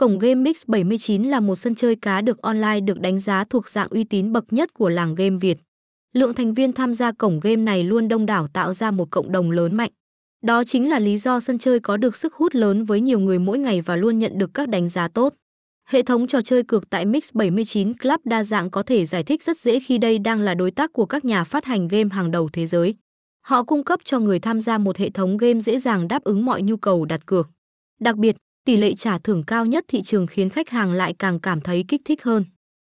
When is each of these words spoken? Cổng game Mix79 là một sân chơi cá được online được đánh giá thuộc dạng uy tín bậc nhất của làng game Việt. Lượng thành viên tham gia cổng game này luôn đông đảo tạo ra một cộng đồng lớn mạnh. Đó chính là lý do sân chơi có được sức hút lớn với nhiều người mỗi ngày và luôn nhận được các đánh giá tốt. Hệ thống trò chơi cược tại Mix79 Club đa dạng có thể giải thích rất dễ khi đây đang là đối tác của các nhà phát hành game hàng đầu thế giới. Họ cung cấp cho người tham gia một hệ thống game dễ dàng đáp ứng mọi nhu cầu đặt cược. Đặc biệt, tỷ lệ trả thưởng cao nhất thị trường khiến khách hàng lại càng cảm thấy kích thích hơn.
Cổng 0.00 0.18
game 0.18 0.50
Mix79 0.50 1.28
là 1.28 1.40
một 1.40 1.56
sân 1.56 1.74
chơi 1.74 1.96
cá 1.96 2.20
được 2.20 2.42
online 2.42 2.80
được 2.80 3.00
đánh 3.00 3.18
giá 3.18 3.44
thuộc 3.44 3.68
dạng 3.68 3.88
uy 3.90 4.04
tín 4.04 4.32
bậc 4.32 4.52
nhất 4.52 4.74
của 4.74 4.88
làng 4.88 5.14
game 5.14 5.36
Việt. 5.40 5.58
Lượng 6.12 6.34
thành 6.34 6.54
viên 6.54 6.72
tham 6.72 6.92
gia 6.92 7.12
cổng 7.12 7.40
game 7.40 7.56
này 7.56 7.84
luôn 7.84 8.08
đông 8.08 8.26
đảo 8.26 8.46
tạo 8.46 8.72
ra 8.72 8.90
một 8.90 9.10
cộng 9.10 9.32
đồng 9.32 9.50
lớn 9.50 9.76
mạnh. 9.76 9.90
Đó 10.42 10.64
chính 10.64 10.90
là 10.90 10.98
lý 10.98 11.18
do 11.18 11.40
sân 11.40 11.58
chơi 11.58 11.80
có 11.80 11.96
được 11.96 12.16
sức 12.16 12.34
hút 12.34 12.54
lớn 12.54 12.84
với 12.84 13.00
nhiều 13.00 13.18
người 13.18 13.38
mỗi 13.38 13.58
ngày 13.58 13.80
và 13.80 13.96
luôn 13.96 14.18
nhận 14.18 14.38
được 14.38 14.50
các 14.54 14.68
đánh 14.68 14.88
giá 14.88 15.08
tốt. 15.08 15.34
Hệ 15.88 16.02
thống 16.02 16.26
trò 16.26 16.40
chơi 16.40 16.62
cược 16.62 16.90
tại 16.90 17.06
Mix79 17.06 17.94
Club 18.02 18.20
đa 18.24 18.42
dạng 18.42 18.70
có 18.70 18.82
thể 18.82 19.06
giải 19.06 19.22
thích 19.22 19.42
rất 19.42 19.58
dễ 19.58 19.80
khi 19.80 19.98
đây 19.98 20.18
đang 20.18 20.40
là 20.40 20.54
đối 20.54 20.70
tác 20.70 20.92
của 20.92 21.06
các 21.06 21.24
nhà 21.24 21.44
phát 21.44 21.64
hành 21.64 21.88
game 21.88 22.08
hàng 22.12 22.30
đầu 22.30 22.48
thế 22.52 22.66
giới. 22.66 22.94
Họ 23.40 23.62
cung 23.62 23.84
cấp 23.84 24.00
cho 24.04 24.18
người 24.18 24.38
tham 24.38 24.60
gia 24.60 24.78
một 24.78 24.96
hệ 24.96 25.10
thống 25.10 25.36
game 25.36 25.60
dễ 25.60 25.78
dàng 25.78 26.08
đáp 26.08 26.24
ứng 26.24 26.44
mọi 26.44 26.62
nhu 26.62 26.76
cầu 26.76 27.04
đặt 27.04 27.26
cược. 27.26 27.48
Đặc 28.00 28.16
biệt, 28.16 28.36
tỷ 28.64 28.76
lệ 28.76 28.94
trả 28.94 29.18
thưởng 29.18 29.42
cao 29.46 29.66
nhất 29.66 29.84
thị 29.88 30.02
trường 30.02 30.26
khiến 30.26 30.48
khách 30.48 30.68
hàng 30.68 30.92
lại 30.92 31.14
càng 31.18 31.40
cảm 31.40 31.60
thấy 31.60 31.84
kích 31.88 32.00
thích 32.04 32.22
hơn. 32.22 32.44